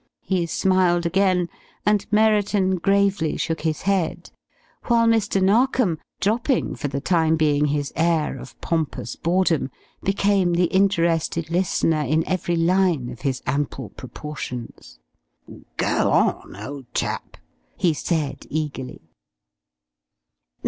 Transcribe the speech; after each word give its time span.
He 0.23 0.47
smiled 0.47 1.05
again, 1.05 1.47
and 1.85 2.07
Merriton 2.11 2.77
gravely 2.77 3.37
shook 3.37 3.61
his 3.61 3.83
head, 3.83 4.31
while 4.87 5.05
Mr. 5.05 5.39
Narkom, 5.43 5.99
dropping 6.19 6.73
for 6.75 6.87
the 6.87 6.99
time 6.99 7.35
being 7.35 7.65
his 7.65 7.93
air 7.95 8.35
of 8.39 8.59
pompous 8.61 9.15
boredom, 9.15 9.69
became 10.01 10.53
the 10.55 10.63
interested 10.73 11.51
listener 11.51 12.01
in 12.01 12.27
every 12.27 12.55
line 12.55 13.09
of 13.11 13.21
his 13.21 13.43
ample 13.45 13.89
proportions. 13.89 14.97
"Go 15.77 16.11
on, 16.11 16.55
old 16.55 16.91
chap," 16.95 17.37
he 17.77 17.93
said 17.93 18.47
eagerly. 18.49 19.03